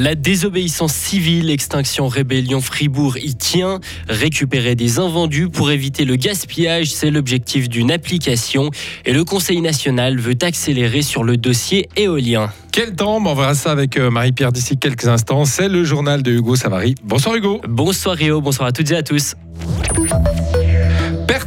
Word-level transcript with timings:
La 0.00 0.14
désobéissance 0.14 0.92
civile, 0.92 1.50
extinction 1.50 2.08
rébellion 2.08 2.60
Fribourg 2.60 3.16
y 3.18 3.34
tient. 3.34 3.80
Récupérer 4.08 4.74
des 4.74 4.98
invendus 4.98 5.48
pour 5.48 5.70
éviter 5.70 6.04
le 6.04 6.16
gaspillage, 6.16 6.92
c'est 6.92 7.10
l'objectif 7.10 7.68
d'une 7.68 7.90
application. 7.90 8.70
Et 9.06 9.12
le 9.12 9.24
Conseil 9.24 9.60
national 9.60 10.18
veut 10.18 10.36
accélérer 10.42 11.02
sur 11.02 11.24
le 11.24 11.36
dossier 11.36 11.88
éolien. 11.96 12.52
Quel 12.70 12.94
temps 12.94 13.16
On 13.16 13.34
verra 13.34 13.54
ça 13.54 13.72
avec 13.72 13.96
euh, 13.96 14.10
Marie-Pierre 14.10 14.52
d'ici 14.52 14.78
quelques 14.78 15.08
instants. 15.08 15.44
C'est 15.44 15.68
le 15.68 15.82
journal 15.84 16.22
de 16.22 16.32
Hugo 16.32 16.54
Savary. 16.54 16.94
Bonsoir 17.02 17.34
Hugo. 17.34 17.60
Bonsoir 17.68 18.14
Rio, 18.14 18.40
bonsoir 18.40 18.68
à 18.68 18.72
toutes 18.72 18.90
et 18.90 18.96
à 18.96 19.02
tous 19.02 19.34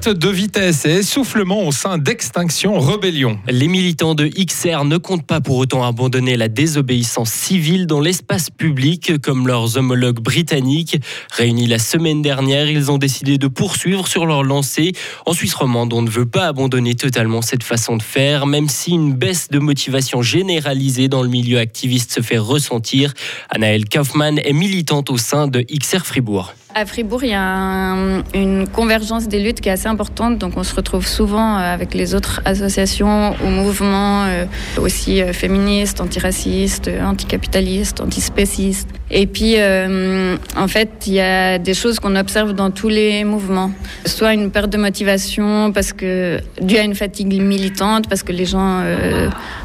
de 0.10 0.30
vitesse 0.30 0.86
et 0.86 0.94
essoufflement 0.94 1.68
au 1.68 1.72
sein 1.72 2.00
d'Extinction 2.00 2.80
Rebellion. 2.80 3.38
Les 3.48 3.68
militants 3.68 4.16
de 4.16 4.26
XR 4.26 4.84
ne 4.84 4.98
comptent 4.98 5.28
pas 5.28 5.42
pour 5.42 5.58
autant 5.58 5.84
abandonner 5.84 6.38
la 6.38 6.48
désobéissance 6.48 7.30
civile 7.30 7.86
dans 7.86 8.00
l'espace 8.00 8.50
public 8.50 9.22
comme 9.22 9.48
leurs 9.48 9.78
homologues 9.78 10.20
britanniques. 10.20 11.00
Réunis 11.32 11.68
la 11.68 11.78
semaine 11.78 12.24
dernière, 12.24 12.68
ils 12.68 12.90
ont 12.90 12.98
décidé 12.98 13.38
de 13.38 13.48
poursuivre 13.48 14.08
sur 14.08 14.26
leur 14.26 14.44
lancée. 14.44 14.94
En 15.28 15.34
Suisse 15.34 15.54
romande, 15.54 15.94
on 15.94 16.02
ne 16.02 16.10
veut 16.10 16.26
pas 16.26 16.48
abandonner 16.48 16.96
totalement 16.96 17.44
cette 17.44 17.64
façon 17.64 17.96
de 17.96 18.04
faire, 18.04 18.48
même 18.48 18.70
si 18.70 18.92
une 18.92 19.14
baisse 19.14 19.50
de 19.50 19.60
motivation 19.60 20.24
généralisée 20.24 21.10
dans 21.10 21.22
le 21.22 21.30
milieu 21.30 21.60
activiste 21.60 22.12
se 22.12 22.22
fait 22.22 22.40
ressentir. 22.40 23.14
Anaëlle 23.50 23.88
Kaufmann 23.88 24.40
est 24.40 24.54
militante 24.54 25.12
au 25.12 25.18
sein 25.18 25.48
de 25.48 25.62
XR 25.62 26.06
Fribourg. 26.06 26.54
À 26.74 26.86
Fribourg, 26.86 27.22
il 27.24 27.32
y 27.32 27.34
a 27.34 28.22
une 28.34 28.66
convergence 28.66 29.28
des 29.28 29.40
luttes 29.40 29.60
qui 29.60 29.68
est 29.68 29.74
assez 29.74 29.88
importante, 29.88 30.38
donc 30.38 30.54
on 30.56 30.64
se 30.64 30.74
retrouve 30.74 31.06
souvent 31.06 31.58
euh, 31.58 31.74
avec 31.74 31.94
les 31.94 32.16
autres 32.16 32.40
associations 32.46 33.36
ou 33.44 33.48
mouvements 33.48 34.24
euh, 34.24 34.46
aussi 34.80 35.22
euh, 35.22 35.34
féministes, 35.34 36.00
antiracistes, 36.00 36.90
anticapitalistes, 37.04 38.00
antispécistes. 38.00 39.01
Et 39.12 39.28
puis, 39.28 39.56
en 40.56 40.68
fait, 40.68 40.90
il 41.08 41.14
y 41.14 41.20
a 41.20 41.58
des 41.58 41.74
choses 41.74 42.00
qu'on 42.00 42.16
observe 42.16 42.54
dans 42.54 42.72
tous 42.72 42.90
les 42.90 43.24
mouvements. 43.24 43.72
Soit 44.06 44.34
une 44.34 44.52
perte 44.52 44.70
de 44.70 44.78
motivation 44.78 45.72
parce 45.74 45.94
que 45.94 46.40
due 46.62 46.78
à 46.78 46.84
une 46.84 46.96
fatigue 46.96 47.42
militante, 47.42 48.08
parce 48.08 48.24
que 48.24 48.32
les 48.32 48.46
gens 48.46 48.82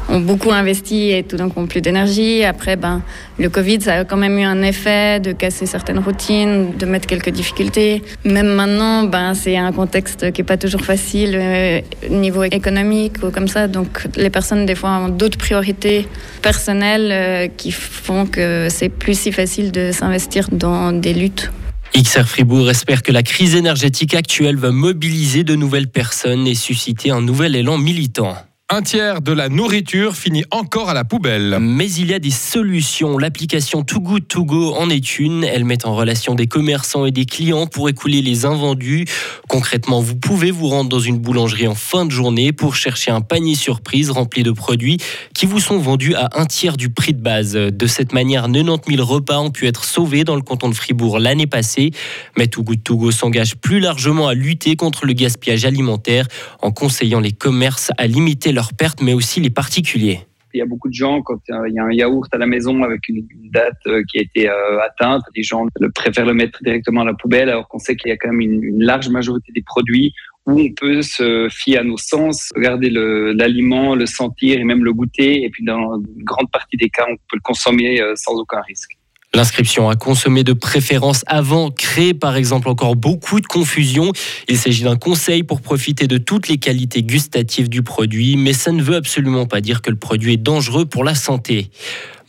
ont 0.09 0.19
beaucoup 0.19 0.51
investi 0.51 1.11
et 1.11 1.23
tout 1.23 1.37
coup 1.37 1.59
ont 1.59 1.67
plus 1.67 1.81
d'énergie. 1.81 2.43
Après, 2.43 2.75
ben, 2.75 3.01
le 3.39 3.49
Covid, 3.49 3.81
ça 3.81 3.93
a 3.93 4.03
quand 4.05 4.17
même 4.17 4.37
eu 4.37 4.43
un 4.43 4.61
effet 4.61 5.19
de 5.19 5.31
casser 5.31 5.65
certaines 5.65 5.99
routines, 5.99 6.75
de 6.77 6.85
mettre 6.85 7.07
quelques 7.07 7.29
difficultés. 7.29 8.01
Même 8.23 8.47
maintenant, 8.47 9.03
ben, 9.03 9.33
c'est 9.33 9.57
un 9.57 9.71
contexte 9.71 10.31
qui 10.31 10.41
est 10.41 10.45
pas 10.45 10.57
toujours 10.57 10.81
facile 10.81 11.35
euh, 11.35 11.81
niveau 12.09 12.43
économique 12.43 13.23
ou 13.23 13.31
comme 13.31 13.47
ça. 13.47 13.67
Donc, 13.67 14.07
les 14.15 14.29
personnes, 14.29 14.65
des 14.65 14.75
fois, 14.75 14.91
ont 14.91 15.09
d'autres 15.09 15.37
priorités 15.37 16.07
personnelles 16.41 17.09
euh, 17.11 17.47
qui 17.55 17.71
font 17.71 18.25
que 18.25 18.67
c'est 18.69 18.89
plus 18.89 19.19
si 19.19 19.31
facile 19.37 19.71
de 19.71 19.91
s'investir 19.91 20.49
dans 20.51 20.91
des 20.91 21.13
luttes. 21.13 21.51
XR 21.95 22.23
Fribourg 22.23 22.71
espère 22.71 23.03
que 23.03 23.11
la 23.11 23.21
crise 23.21 23.53
énergétique 23.53 24.15
actuelle 24.15 24.55
va 24.55 24.71
mobiliser 24.71 25.43
de 25.43 25.53
nouvelles 25.53 25.89
personnes 25.89 26.47
et 26.47 26.55
susciter 26.55 27.11
un 27.11 27.21
nouvel 27.21 27.55
élan 27.55 27.77
militant. 27.77 28.35
Un 28.69 28.81
tiers 28.81 29.21
de 29.21 29.31
la 29.31 29.47
nourriture 29.47 30.17
finit 30.17 30.43
encore 30.51 30.89
à 30.89 30.93
la 30.93 31.05
poubelle. 31.05 31.57
Mais 31.61 31.89
il 31.89 32.07
y 32.07 32.13
a 32.13 32.19
des 32.19 32.31
solutions. 32.31 33.17
L'application 33.17 33.81
Too 33.81 34.01
Good 34.01 34.27
To 34.27 34.43
Go 34.43 34.73
en 34.73 34.89
est 34.89 35.19
une. 35.19 35.45
Elle 35.45 35.63
met 35.63 35.85
en 35.85 35.95
relation 35.95 36.35
des 36.35 36.47
commerçants 36.47 37.05
et 37.05 37.11
des 37.11 37.23
clients 37.23 37.65
pour 37.65 37.87
écouler 37.87 38.21
les 38.21 38.43
invendus. 38.45 39.05
Concrètement, 39.47 40.01
vous 40.01 40.17
pouvez 40.17 40.51
vous 40.51 40.67
rendre 40.67 40.89
dans 40.89 40.99
une 40.99 41.17
boulangerie 41.17 41.69
en 41.69 41.75
fin 41.75 42.05
de 42.05 42.11
journée 42.11 42.51
pour 42.51 42.75
chercher 42.75 43.09
un 43.09 43.21
panier 43.21 43.55
surprise 43.55 44.09
rempli 44.09 44.43
de 44.43 44.51
produits 44.51 44.97
qui 45.33 45.45
vous 45.45 45.61
sont 45.61 45.77
vendus 45.77 46.15
à 46.15 46.27
un 46.33 46.45
tiers 46.45 46.75
du 46.75 46.89
prix 46.89 47.13
de 47.13 47.21
base. 47.21 47.53
De 47.53 47.87
cette 47.87 48.11
manière, 48.11 48.51
90 48.51 48.97
000 48.97 49.07
repas 49.07 49.39
ont 49.39 49.49
pu 49.49 49.67
être 49.67 49.85
sauvés 49.85 50.25
dans 50.25 50.35
le 50.35 50.41
canton 50.41 50.67
de 50.67 50.75
Fribourg 50.75 51.19
l'année 51.19 51.47
passée. 51.47 51.91
Mais 52.37 52.47
Too 52.47 52.63
Good 52.63 52.83
To 52.83 52.97
Go 52.97 53.11
s'engage 53.11 53.55
plus 53.55 53.79
largement 53.79 54.27
à 54.27 54.33
lutter 54.33 54.75
contre 54.75 55.05
le 55.05 55.13
gaspillage 55.13 55.63
alimentaire 55.63 56.27
en 56.61 56.71
conseillant 56.71 57.21
les 57.21 57.31
commerces 57.31 57.91
à 57.97 58.07
limiter 58.07 58.51
leurs 58.57 58.73
pertes, 58.73 59.01
mais 59.01 59.13
aussi 59.13 59.39
les 59.39 59.51
particuliers. 59.51 60.19
Il 60.53 60.57
y 60.57 60.61
a 60.61 60.65
beaucoup 60.65 60.89
de 60.89 60.93
gens, 60.93 61.21
quand 61.21 61.39
il 61.47 61.73
y 61.75 61.79
a 61.79 61.83
un 61.83 61.91
yaourt 61.91 62.27
à 62.33 62.39
la 62.39 62.47
maison 62.47 62.81
avec 62.81 63.07
une, 63.07 63.23
date 63.51 63.77
euh, 63.85 64.01
qui 64.09 64.17
a 64.17 64.21
été 64.21 64.49
euh, 64.49 64.79
atteinte, 64.81 65.21
les 65.35 65.43
gens 65.43 65.67
préfèrent 65.93 66.25
le 66.25 66.33
mettre 66.33 66.57
directement 66.63 67.01
à 67.01 67.05
la 67.05 67.13
poubelle, 67.13 67.49
alors 67.49 67.67
qu'on 67.67 67.77
sait 67.77 67.95
qu'il 67.95 68.09
y 68.09 68.11
a 68.11 68.17
quand 68.17 68.29
même 68.31 68.41
une, 68.41 68.83
large 68.83 69.09
majorité 69.09 69.51
des 69.53 69.61
produits 69.61 70.11
où 70.47 70.59
on 70.59 70.69
peut 70.73 71.03
se 71.03 71.47
fier 71.51 71.77
à 71.77 71.83
nos 71.83 71.97
sens, 71.97 72.51
regarder 72.55 72.89
l'aliment, 72.89 73.93
le, 73.93 74.07
sentir 74.07 74.59
et 74.59 74.63
même 74.63 74.83
le 74.83 74.93
goûter. 74.93 75.43
Et 75.43 75.49
puis, 75.49 75.63
dans 75.63 75.97
une 75.97 76.23
grande 76.23 76.49
partie 76.51 76.77
des 76.77 76.89
cas, 76.89 77.05
on 77.07 77.15
peut 77.15 77.35
le 77.41 77.41
consommer 77.41 78.01
euh, 78.01 78.13
sans 78.15 78.33
aucun 78.33 78.61
risque. 78.61 78.97
L'inscription 79.33 79.89
à 79.89 79.95
consommer 79.95 80.43
de 80.43 80.53
préférence 80.53 81.23
avant 81.27 81.69
crée 81.69 82.13
par 82.13 82.37
exemple 82.37 82.69
encore 82.69 82.95
beaucoup 82.95 83.39
de 83.39 83.45
confusion. 83.45 84.11
Il 84.47 84.57
s'agit 84.57 84.83
d'un 84.83 84.95
conseil 84.95 85.43
pour 85.43 85.61
profiter 85.61 86.07
de 86.07 86.17
toutes 86.17 86.47
les 86.47 86.57
qualités 86.57 87.03
gustatives 87.03 87.69
du 87.69 87.83
produit, 87.83 88.37
mais 88.37 88.53
ça 88.53 88.71
ne 88.71 88.81
veut 88.81 88.95
absolument 88.95 89.45
pas 89.45 89.61
dire 89.61 89.81
que 89.81 89.91
le 89.91 89.97
produit 89.97 90.33
est 90.33 90.37
dangereux 90.37 90.85
pour 90.85 91.03
la 91.03 91.13
santé. 91.13 91.69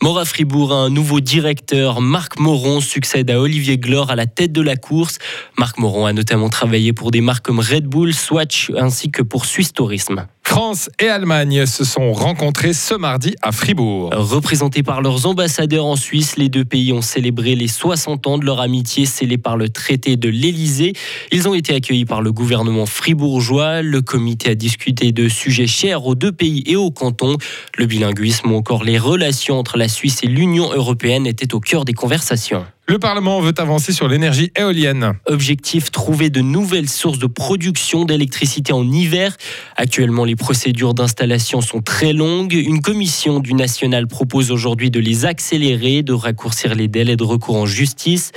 Mora 0.01 0.23
Fribourg 0.23 0.71
a 0.71 0.77
un 0.77 0.89
nouveau 0.89 1.19
directeur. 1.19 1.99
Marc 1.99 2.39
Moron 2.39 2.79
succède 2.79 3.29
à 3.31 3.39
Olivier 3.39 3.77
Glor 3.77 4.11
à 4.11 4.15
la 4.15 4.27
tête 4.27 4.51
de 4.51 4.61
la 4.61 4.77
course. 4.77 5.17
Marc 5.57 5.77
Moron 5.77 6.05
a 6.05 6.13
notamment 6.13 6.49
travaillé 6.49 6.93
pour 6.93 7.11
des 7.11 7.21
marques 7.21 7.45
comme 7.45 7.59
Red 7.59 7.85
Bull, 7.85 8.13
Swatch 8.13 8.71
ainsi 8.77 9.11
que 9.11 9.21
pour 9.21 9.45
Suisse 9.45 9.73
Tourisme. 9.73 10.25
France 10.49 10.89
et 10.99 11.07
Allemagne 11.07 11.67
se 11.67 11.85
sont 11.85 12.11
rencontrés 12.11 12.73
ce 12.73 12.95
mardi 12.95 13.35
à 13.43 13.51
Fribourg. 13.51 14.09
Représentés 14.11 14.81
par 14.81 14.99
leurs 15.03 15.27
ambassadeurs 15.27 15.85
en 15.85 15.95
Suisse, 15.95 16.37
les 16.37 16.49
deux 16.49 16.65
pays 16.65 16.91
ont 16.91 17.03
célébré 17.03 17.53
les 17.55 17.67
60 17.67 18.25
ans 18.25 18.39
de 18.39 18.45
leur 18.45 18.59
amitié 18.59 19.05
scellée 19.05 19.37
par 19.37 19.57
le 19.57 19.69
traité 19.69 20.17
de 20.17 20.27
l'Élysée. 20.27 20.93
Ils 21.31 21.47
ont 21.47 21.53
été 21.53 21.75
accueillis 21.75 22.05
par 22.05 22.23
le 22.23 22.31
gouvernement 22.31 22.87
fribourgeois. 22.87 23.83
Le 23.83 24.01
comité 24.01 24.49
a 24.49 24.55
discuté 24.55 25.11
de 25.11 25.29
sujets 25.29 25.67
chers 25.67 26.07
aux 26.07 26.15
deux 26.15 26.31
pays 26.31 26.63
et 26.65 26.75
au 26.75 26.89
canton. 26.89 27.37
Le 27.77 27.85
bilinguisme 27.85 28.51
ou 28.51 28.55
encore 28.55 28.83
les 28.83 28.97
relations 28.97 29.59
entre 29.59 29.77
la 29.77 29.87
Suisse 29.87 30.23
et 30.23 30.27
l'Union 30.27 30.73
européenne 30.73 31.27
étaient 31.27 31.53
au 31.53 31.59
cœur 31.59 31.85
des 31.85 31.93
conversations. 31.93 32.65
Le 32.89 32.97
Parlement 32.97 33.39
veut 33.39 33.53
avancer 33.59 33.93
sur 33.93 34.07
l'énergie 34.07 34.51
éolienne. 34.55 35.13
Objectif 35.27 35.91
trouver 35.91 36.31
de 36.31 36.41
nouvelles 36.41 36.89
sources 36.89 37.19
de 37.19 37.27
production 37.27 38.03
d'électricité 38.03 38.73
en 38.73 38.91
hiver. 38.91 39.37
Actuellement, 39.75 40.25
les 40.25 40.35
procédures 40.35 40.95
d'installation 40.95 41.61
sont 41.61 41.83
très 41.83 42.13
longues. 42.13 42.53
Une 42.53 42.81
commission 42.81 43.41
du 43.41 43.53
national 43.53 44.07
propose 44.07 44.49
aujourd'hui 44.49 44.89
de 44.89 44.99
les 44.99 45.25
accélérer, 45.25 46.01
de 46.01 46.13
raccourcir 46.13 46.73
les 46.73 46.87
délais 46.87 47.15
de 47.15 47.23
recours 47.23 47.57
en 47.57 47.67
justice. 47.67 48.31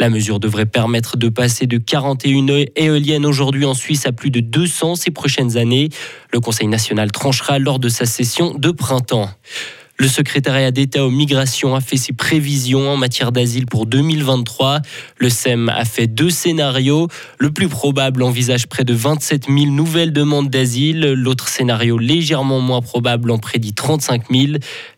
La 0.00 0.08
mesure 0.08 0.40
devrait 0.40 0.64
permettre 0.64 1.18
de 1.18 1.28
passer 1.28 1.66
de 1.66 1.76
41 1.76 2.64
éoliennes 2.76 3.26
aujourd'hui 3.26 3.66
en 3.66 3.74
Suisse 3.74 4.06
à 4.06 4.12
plus 4.12 4.30
de 4.30 4.40
200 4.40 4.94
ces 4.94 5.10
prochaines 5.10 5.58
années. 5.58 5.90
Le 6.32 6.40
Conseil 6.40 6.68
national 6.68 7.12
tranchera 7.12 7.58
lors 7.58 7.78
de 7.78 7.90
sa 7.90 8.06
session 8.06 8.54
de 8.54 8.70
printemps. 8.70 9.28
Le 10.00 10.06
secrétariat 10.06 10.70
d'État 10.70 11.04
aux 11.04 11.10
migrations 11.10 11.74
a 11.74 11.80
fait 11.80 11.96
ses 11.96 12.12
prévisions 12.12 12.88
en 12.88 12.96
matière 12.96 13.32
d'asile 13.32 13.66
pour 13.66 13.84
2023. 13.84 14.80
Le 15.16 15.28
SEM 15.28 15.68
a 15.68 15.84
fait 15.84 16.06
deux 16.06 16.30
scénarios. 16.30 17.08
Le 17.38 17.50
plus 17.50 17.68
probable 17.68 18.22
envisage 18.22 18.68
près 18.68 18.84
de 18.84 18.94
27 18.94 19.46
000 19.46 19.72
nouvelles 19.72 20.12
demandes 20.12 20.50
d'asile. 20.50 21.14
L'autre 21.14 21.48
scénario, 21.48 21.98
légèrement 21.98 22.60
moins 22.60 22.80
probable, 22.80 23.32
en 23.32 23.38
prédit 23.38 23.74
35 23.74 24.30
000. 24.30 24.52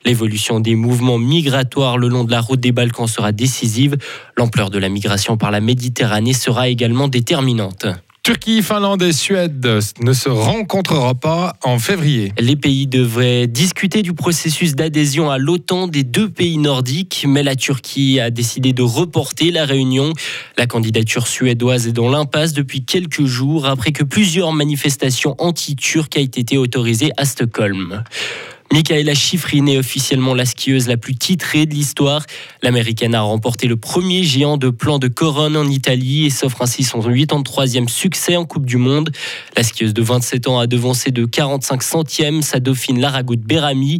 L'évolution 0.05 0.60
des 0.60 0.75
mouvements 0.75 1.19
migratoires 1.19 1.97
le 1.97 2.09
long 2.09 2.25
de 2.25 2.31
la 2.31 2.43
route 2.43 2.60
des 2.60 2.72
Balkans 2.72 3.06
sera 3.06 3.33
décisive. 3.33 3.97
L'ampleur 4.37 4.69
de 4.69 4.78
la 4.78 4.91
migration 4.91 5.39
par 5.39 5.50
la 5.50 5.60
Méditerranée 5.60 6.34
sera 6.34 6.69
également 6.69 7.09
déterminante. 7.09 7.87
Turquie, 8.23 8.63
Finlande 8.63 9.03
et 9.03 9.15
Suède 9.15 9.67
ne 10.01 10.13
se 10.13 10.28
rencontrera 10.28 11.15
pas 11.15 11.55
en 11.65 11.78
février. 11.78 12.34
Les 12.39 12.55
pays 12.55 12.87
devraient 12.87 13.47
discuter 13.47 14.03
du 14.03 14.13
processus 14.13 14.75
d'adhésion 14.75 15.31
à 15.31 15.39
l'OTAN 15.39 15.87
des 15.89 16.05
deux 16.05 16.28
pays 16.28 16.59
nordiques, 16.59 17.25
mais 17.27 17.43
la 17.43 17.57
Turquie 17.57 18.21
a 18.21 18.31
décidé 18.31 18.75
de 18.75 18.83
reporter 18.83 19.51
la 19.51 19.65
réunion. 19.65 20.13
La 20.59 20.67
candidature 20.67 21.27
suédoise 21.27 21.89
est 21.89 21.93
dans 21.93 22.11
l'impasse 22.11 22.53
depuis 22.53 22.84
quelques 22.84 23.25
jours 23.25 23.67
après 23.67 23.93
que 23.93 24.05
plusieurs 24.05 24.53
manifestations 24.53 25.34
anti-turques 25.39 26.19
aient 26.19 26.23
été 26.23 26.59
autorisées 26.59 27.13
à 27.16 27.25
Stockholm. 27.25 28.05
Michaela 28.72 29.15
Schifrin 29.15 29.67
est 29.67 29.78
officiellement 29.78 30.33
la 30.33 30.45
skieuse 30.45 30.87
la 30.87 30.97
plus 30.97 31.17
titrée 31.17 31.67
de 31.67 31.75
l'histoire. 31.75 32.25
L'américaine 32.63 33.17
a 33.17 33.21
remporté 33.22 33.67
le 33.67 33.77
premier 33.77 34.22
géant 34.22 34.59
de 34.59 34.71
plan 34.71 35.01
de 35.01 35.09
Coronne 35.09 35.57
en 35.57 35.67
Italie 35.67 36.27
et 36.27 36.31
s'offre 36.31 36.63
ainsi 36.63 36.84
son 36.84 37.01
83e 37.01 37.89
succès 37.89 38.37
en 38.37 38.45
Coupe 38.45 38.67
du 38.67 38.77
Monde. 38.77 39.11
La 39.57 39.65
skieuse 39.65 39.93
de 39.93 40.03
27 40.03 40.47
ans 40.47 40.61
a 40.61 40.69
devancé 40.69 41.11
de 41.11 41.25
45 41.25 41.83
centièmes 41.83 42.43
sa 42.43 42.61
dauphine 42.61 43.01
Laragout 43.01 43.41
Berami. 43.45 43.99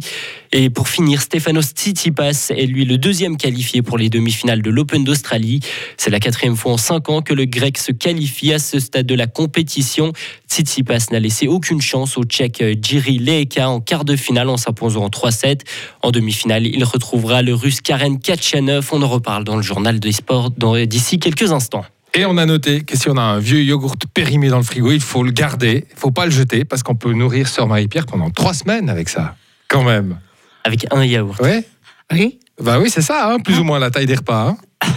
Et 0.53 0.69
pour 0.69 0.89
finir, 0.89 1.21
Stefanos 1.21 1.67
Tsitsipas 1.67 2.49
est 2.49 2.65
lui 2.65 2.83
le 2.83 2.97
deuxième 2.97 3.37
qualifié 3.37 3.81
pour 3.81 3.97
les 3.97 4.09
demi-finales 4.09 4.61
de 4.61 4.69
l'Open 4.69 5.05
d'Australie. 5.05 5.61
C'est 5.95 6.09
la 6.09 6.19
quatrième 6.19 6.57
fois 6.57 6.73
en 6.73 6.77
cinq 6.77 7.09
ans 7.09 7.21
que 7.21 7.33
le 7.33 7.45
Grec 7.45 7.77
se 7.77 7.93
qualifie 7.93 8.51
à 8.51 8.59
ce 8.59 8.79
stade 8.79 9.05
de 9.05 9.15
la 9.15 9.27
compétition. 9.27 10.11
Tsitsipas 10.49 11.07
n'a 11.11 11.19
laissé 11.19 11.47
aucune 11.47 11.79
chance 11.79 12.17
au 12.17 12.25
Tchèque 12.25 12.61
Jiri 12.81 13.19
Leheka 13.19 13.69
en 13.69 13.79
quart 13.79 14.03
de 14.03 14.17
finale 14.17 14.49
en 14.49 14.57
s'imposant 14.57 15.05
en 15.05 15.09
3-7. 15.09 15.61
En 16.01 16.11
demi-finale, 16.11 16.67
il 16.67 16.83
retrouvera 16.83 17.41
le 17.41 17.53
Russe 17.53 17.79
Karen 17.79 18.19
Kachanov. 18.19 18.89
On 18.91 19.01
en 19.03 19.07
reparle 19.07 19.45
dans 19.45 19.55
le 19.55 19.61
journal 19.61 20.01
des 20.01 20.11
sports 20.11 20.51
d'ici 20.51 21.19
quelques 21.19 21.53
instants. 21.53 21.85
Et 22.13 22.25
on 22.25 22.35
a 22.35 22.45
noté 22.45 22.81
que 22.81 22.97
si 22.97 23.09
on 23.09 23.15
a 23.15 23.21
un 23.21 23.39
vieux 23.39 23.63
yogourt 23.63 23.95
périmé 24.13 24.49
dans 24.49 24.57
le 24.57 24.63
frigo, 24.63 24.91
il 24.91 24.99
faut 24.99 25.23
le 25.23 25.31
garder, 25.31 25.85
il 25.89 25.97
faut 25.97 26.11
pas 26.11 26.25
le 26.25 26.31
jeter 26.31 26.65
parce 26.65 26.83
qu'on 26.83 26.95
peut 26.95 27.13
nourrir 27.13 27.47
Sœur 27.47 27.67
Marie-Pierre 27.67 28.05
pendant 28.05 28.29
trois 28.29 28.53
semaines 28.53 28.89
avec 28.89 29.07
ça, 29.07 29.35
quand 29.69 29.83
même. 29.83 30.17
Avec 30.63 30.85
un 30.91 31.03
yaourt. 31.03 31.39
Ouais. 31.41 31.65
Oui, 32.13 32.39
Bah 32.61 32.77
oui, 32.79 32.89
c'est 32.89 33.01
ça, 33.01 33.31
hein, 33.31 33.39
plus 33.39 33.57
ou 33.59 33.63
moins 33.63 33.79
la 33.79 33.89
taille 33.89 34.05
des 34.05 34.15
repas. 34.15 34.49
hein. 34.49 34.57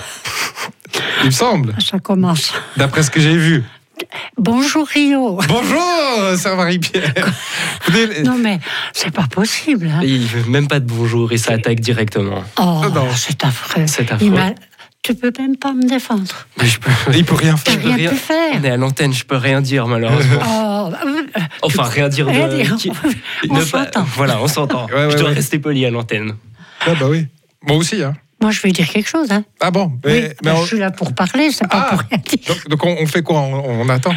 il 1.22 1.26
me 1.26 1.30
semble, 1.30 1.74
ça 1.80 1.98
commence. 1.98 2.52
d'après 2.76 3.02
ce 3.02 3.10
que 3.10 3.20
j'ai 3.20 3.36
vu. 3.36 3.62
Bonjour 4.36 4.86
Rio. 4.86 5.38
Bonjour, 5.48 6.36
Sœur 6.36 6.56
Marie-Pierre. 6.56 7.14
Non 8.24 8.36
mais 8.36 8.58
c'est 8.92 9.12
pas 9.12 9.26
possible. 9.30 9.86
hein. 9.88 10.00
Il 10.02 10.26
veut 10.26 10.50
même 10.50 10.66
pas 10.66 10.80
de 10.80 10.86
bonjour 10.86 11.30
et 11.32 11.38
ça 11.38 11.52
attaque 11.52 11.78
directement. 11.80 12.42
Oh, 12.58 12.82
non. 12.92 13.06
c'est 13.14 13.44
affreux. 13.44 13.84
C'est 13.86 14.10
affreux. 14.10 14.26
Tu 15.04 15.14
peux 15.14 15.30
même 15.38 15.56
pas 15.56 15.72
me 15.74 15.86
défendre. 15.86 16.24
Mais 16.58 16.66
je 16.66 16.80
peux, 16.80 16.90
Il 17.14 17.24
peut 17.26 17.34
rien 17.34 17.56
faire. 17.58 17.78
peux 17.78 17.86
rien 17.88 17.96
rien- 17.96 18.10
pu 18.10 18.16
faire. 18.16 18.54
on 18.58 18.64
est 18.64 18.70
à 18.70 18.76
l'antenne, 18.78 19.12
je 19.12 19.24
peux 19.24 19.36
rien 19.36 19.60
dire 19.60 19.86
malheureusement. 19.86 20.40
Oh, 20.86 20.90
Enfin, 21.62 21.84
rien 21.84 22.08
dire 22.10 22.26
de. 22.26 22.30
rien 22.30 22.48
dire. 22.48 22.76
qui- 22.76 22.90
On 23.48 23.60
s'entend. 23.60 24.02
Voilà, 24.16 24.42
on 24.42 24.48
s'entend. 24.48 24.86
Ouais, 24.86 24.94
ouais, 25.06 25.10
je 25.12 25.16
dois 25.16 25.28
ouais. 25.30 25.34
rester 25.34 25.58
poli 25.58 25.84
à 25.86 25.90
l'antenne. 25.90 26.34
Ah 26.86 26.94
bah 27.00 27.06
oui. 27.08 27.26
Moi 27.66 27.76
aussi, 27.78 28.02
hein. 28.02 28.12
Moi 28.42 28.50
je 28.50 28.60
vais 28.60 28.70
dire 28.70 28.86
quelque 28.88 29.08
chose. 29.08 29.30
Hein. 29.30 29.44
Ah 29.60 29.70
bon 29.70 29.86
Oui, 30.04 30.12
mais, 30.20 30.36
mais 30.44 30.56
je 30.60 30.66
suis 30.66 30.78
là 30.78 30.90
pour 30.90 31.14
parler, 31.14 31.50
c'est 31.50 31.66
pas 31.68 31.88
Ah. 31.90 31.96
pour 31.96 32.00
rien 32.08 32.18
dire. 32.18 32.38
donc, 32.48 32.68
donc 32.68 32.84
on, 32.84 32.96
on 33.00 33.06
fait 33.06 33.22
quoi? 33.22 33.40
On, 33.40 33.80
on 33.80 33.88
attend 33.88 34.14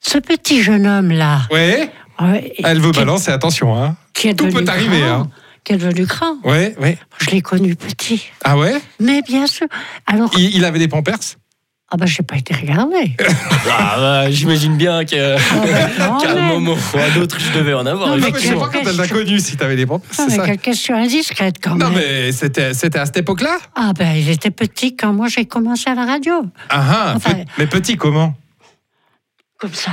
Ce 0.00 0.18
petit 0.18 0.62
jeune 0.62 0.86
homme 0.86 1.10
là. 1.12 1.42
Ouais, 1.52 1.90
ouais, 2.20 2.54
elle 2.64 2.80
veut 2.80 2.92
balancer, 2.92 3.30
attention. 3.30 3.76
Hein. 3.80 3.96
Tout 4.14 4.48
peut 4.48 4.64
arriver, 4.66 5.00
grand, 5.00 5.20
hein. 5.20 5.30
Qui 5.68 5.74
est 5.74 5.76
devenu 5.76 6.06
grand. 6.06 6.38
Ouais, 6.44 6.74
ouais. 6.80 6.96
Je 7.20 7.28
l'ai 7.28 7.42
connu 7.42 7.76
petit. 7.76 8.30
Ah 8.42 8.56
ouais? 8.56 8.80
Mais 9.00 9.20
bien 9.20 9.46
sûr. 9.46 9.66
Alors, 10.06 10.30
il, 10.38 10.56
il 10.56 10.64
avait 10.64 10.78
des 10.78 10.88
pampers? 10.88 11.18
ah 11.90 11.96
ben 11.98 12.06
j'ai 12.06 12.22
pas 12.22 12.36
été 12.36 12.54
regarder. 12.54 13.14
Ah, 13.70 13.96
bah, 13.98 14.30
J'imagine 14.30 14.78
bien 14.78 15.04
que- 15.04 15.36
Ah 15.36 15.88
non, 16.08 16.18
qu'à 16.18 16.30
un 16.32 16.48
moment 16.54 16.72
ou 16.72 16.98
à 16.98 17.02
un 17.02 17.20
autre, 17.20 17.38
je 17.38 17.52
devais 17.58 17.74
en 17.74 17.84
avoir. 17.84 18.08
Non, 18.08 18.16
mais 18.16 18.30
Non, 18.30 18.34
je 18.34 18.40
sais 18.40 18.54
pas 18.54 18.68
quand 18.72 18.80
elle 18.86 18.96
t'a 18.96 19.08
connu 19.08 19.38
si 19.40 19.58
t'avais 19.58 19.76
des 19.76 19.84
pampers, 19.84 20.08
Non, 20.18 20.24
c'est 20.24 20.30
mais 20.30 20.36
ça 20.36 20.46
quelle 20.46 20.58
question 20.58 20.94
indiscrète 20.96 21.56
quand 21.62 21.74
Non, 21.74 21.90
même. 21.90 21.98
mais 21.98 22.32
c'était 22.32 22.72
c'était 22.72 22.98
à 22.98 23.04
cette 23.04 23.18
époque-là? 23.18 23.58
Ah 23.74 23.92
ben 23.94 24.14
il 24.16 24.30
était 24.30 24.50
petit 24.50 24.96
quand 24.96 25.12
moi 25.12 25.28
j'ai 25.28 25.44
commencé 25.44 25.90
à 25.90 25.94
la 25.94 26.06
radio. 26.06 26.46
Ah 26.70 26.82
ah, 26.90 27.12
Enfin- 27.16 27.34
pe- 27.34 27.44
Mais 27.58 27.66
petit 27.66 27.98
comment? 27.98 28.34
Comme 29.58 29.74
ça. 29.74 29.90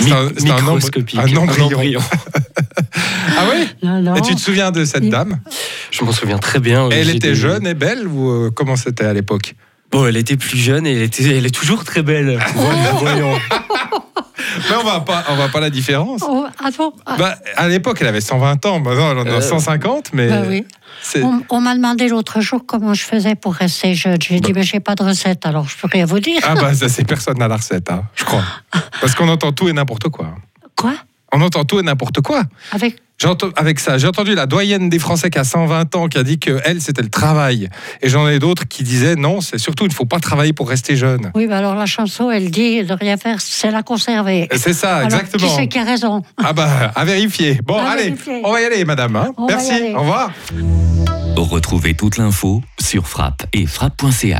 C'est 0.00 0.10
un- 0.10 0.26
un 0.26 0.66
un 0.66 1.62
embryon. 1.62 2.00
Ah 3.36 3.44
oui 3.52 3.66
Non, 3.82 4.00
non. 4.00 4.14
Et 4.16 4.20
tu 4.22 4.34
te 4.34 4.40
souviens 4.40 4.70
de 4.70 4.84
cette 4.84 5.08
dame 5.08 5.38
Je 5.90 6.04
m'en 6.04 6.12
souviens 6.12 6.38
très 6.38 6.58
bien. 6.60 6.88
Elle 6.90 7.04
J'étais- 7.06 7.16
était 7.18 7.34
jeune 7.34 7.66
et 7.66 7.74
belle 7.74 8.06
ou 8.06 8.28
euh, 8.30 8.50
comment 8.54 8.76
c'était 8.76 9.04
à 9.04 9.12
l'époque 9.12 9.54
Bon, 9.92 10.06
elle 10.06 10.16
était 10.16 10.36
plus 10.36 10.58
jeune 10.58 10.86
et 10.86 10.92
elle, 10.96 11.02
était, 11.02 11.36
elle 11.36 11.46
est 11.46 11.54
toujours 11.54 11.84
très 11.84 12.02
belle. 12.02 12.38
Voyons, 12.54 12.96
voyons. 12.98 13.38
Mais 14.68 14.76
on 14.80 14.84
va 14.84 15.00
pas, 15.00 15.24
on 15.28 15.36
va 15.36 15.48
pas 15.48 15.60
la 15.60 15.70
différence. 15.70 16.22
Oh, 16.26 16.46
ah 16.62 16.68
bon 16.76 16.92
Ah, 17.04 17.16
Bah, 17.18 17.36
à 17.56 17.68
l'époque, 17.68 17.98
elle 18.00 18.06
avait 18.08 18.20
120 18.20 18.64
ans. 18.66 18.80
Maintenant, 18.80 19.12
elle 19.12 19.18
en 19.18 19.26
a 19.26 19.36
Euh, 19.36 19.40
150, 19.40 20.10
mais 20.12 20.28
bah 20.28 20.42
oui. 20.48 20.64
On, 21.22 21.40
on 21.50 21.60
m'a 21.60 21.74
demandé 21.74 22.08
l'autre 22.08 22.40
jour 22.40 22.62
comment 22.66 22.94
je 22.94 23.02
faisais 23.02 23.34
pour 23.34 23.54
rester 23.54 23.94
jeune. 23.94 24.16
J'ai 24.20 24.40
dit, 24.40 24.52
mais 24.54 24.62
j'ai 24.62 24.80
pas 24.80 24.94
de 24.94 25.02
recette, 25.04 25.44
alors 25.46 25.68
je 25.68 25.76
peux 25.76 25.88
rien 25.92 26.04
vous 26.06 26.20
dire. 26.20 26.40
ah 26.42 26.54
bah 26.54 26.74
ça 26.74 26.88
c'est 26.94 27.04
personne 27.04 27.40
à 27.42 27.48
la 27.48 27.56
recette, 27.58 27.90
hein, 27.90 28.02
je 28.14 28.24
crois. 28.24 28.42
Parce 29.00 29.14
qu'on 29.14 29.28
entend 29.28 29.52
tout 29.52 29.68
et 29.68 29.72
n'importe 29.72 30.08
quoi. 30.08 30.34
Quoi? 30.74 30.94
On 31.32 31.40
entend 31.40 31.64
tout 31.64 31.78
et 31.78 31.82
n'importe 31.82 32.20
quoi. 32.20 32.44
Avec 32.72 32.96
J'entends 33.18 33.48
avec 33.56 33.80
ça, 33.80 33.96
j'ai 33.96 34.06
entendu 34.06 34.34
la 34.34 34.44
doyenne 34.44 34.90
des 34.90 34.98
Français 34.98 35.30
qui 35.30 35.38
a 35.38 35.44
120 35.44 35.94
ans 35.96 36.06
qui 36.06 36.18
a 36.18 36.22
dit 36.22 36.38
que 36.38 36.60
elle 36.66 36.82
c'était 36.82 37.00
le 37.00 37.08
travail. 37.08 37.70
Et 38.02 38.10
j'en 38.10 38.28
ai 38.28 38.38
d'autres 38.38 38.68
qui 38.68 38.82
disaient 38.82 39.14
non, 39.16 39.40
c'est 39.40 39.56
surtout 39.56 39.84
il 39.86 39.88
ne 39.88 39.94
faut 39.94 40.04
pas 40.04 40.20
travailler 40.20 40.52
pour 40.52 40.68
rester 40.68 40.96
jeune. 40.96 41.30
Oui, 41.34 41.46
bah 41.46 41.56
alors 41.56 41.74
la 41.76 41.86
chanson, 41.86 42.30
elle 42.30 42.50
dit 42.50 42.84
de 42.84 42.92
rien 42.92 43.16
faire, 43.16 43.40
c'est 43.40 43.70
la 43.70 43.82
conserver. 43.82 44.48
Et 44.52 44.58
C'est 44.58 44.74
ça, 44.74 44.96
Alors, 44.96 45.04
exactement. 45.06 45.48
Qui 45.48 45.54
c'est 45.54 45.66
qui 45.66 45.78
a 45.78 45.84
raison? 45.84 46.22
Ah 46.44 46.52
bah 46.52 46.92
à 46.94 47.04
vérifier. 47.06 47.58
Bon 47.64 47.78
À 47.78 47.92
allez, 47.92 48.02
vérifier. 48.10 48.42
on 48.44 48.52
va 48.52 48.60
y 48.60 48.64
aller, 48.66 48.84
madame. 48.84 49.16
hein. 49.16 49.32
On 49.38 49.46
va 49.46 49.52
y 49.54 49.56
Merci. 49.56 49.70
aller. 49.72 49.94
Au 49.94 50.00
revoir. 50.00 50.30
Retrouvez 51.38 51.94
toute 51.94 52.18
l'info 52.18 52.60
sur 52.78 53.06
frappe 53.08 53.44
et 53.54 53.66
frappe.ch. 53.66 54.34